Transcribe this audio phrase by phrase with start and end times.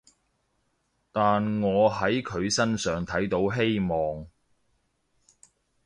[1.11, 4.25] 但我喺佢身上睇到希望